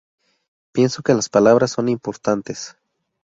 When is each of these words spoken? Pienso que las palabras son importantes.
Pienso 0.71 1.03
que 1.03 1.13
las 1.13 1.29
palabras 1.29 1.69
son 1.73 1.87
importantes. 1.87 2.75